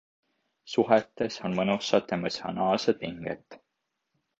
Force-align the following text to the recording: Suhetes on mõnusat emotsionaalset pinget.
Suhetes 0.75 1.39
on 1.49 1.59
mõnusat 1.61 2.17
emotsionaalset 2.19 3.05
pinget. 3.07 3.63